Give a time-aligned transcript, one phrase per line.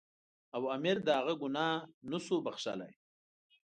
[0.55, 1.75] او امیر د هغه ګناه
[2.11, 2.93] نه شو بخښلای.